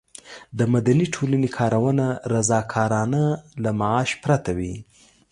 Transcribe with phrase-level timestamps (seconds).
[0.57, 4.75] د مدني ټولنې کارونه رضاکارانه او له معاش پرته وي.